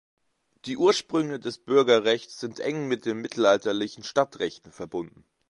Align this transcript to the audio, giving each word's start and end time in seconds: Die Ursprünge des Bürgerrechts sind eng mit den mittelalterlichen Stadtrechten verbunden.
Die 0.65 0.77
Ursprünge 0.77 1.39
des 1.39 1.59
Bürgerrechts 1.59 2.39
sind 2.39 2.59
eng 2.59 2.87
mit 2.87 3.05
den 3.05 3.17
mittelalterlichen 3.21 4.03
Stadtrechten 4.03 4.71
verbunden. 4.71 5.25